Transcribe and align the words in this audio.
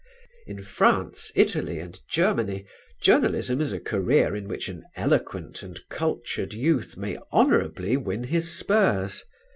In 0.47 0.63
France, 0.63 1.31
Italy, 1.35 1.77
and 1.77 1.99
Germany 2.09 2.65
journalism 3.03 3.61
is 3.61 3.71
a 3.71 3.79
career 3.79 4.35
in 4.35 4.47
which 4.47 4.67
an 4.67 4.83
eloquent 4.95 5.61
and 5.61 5.79
cultured 5.89 6.55
youth 6.55 6.97
may 6.97 7.19
honourably 7.31 7.97
win 7.97 8.23
his 8.23 8.49
spurs. 8.51 9.23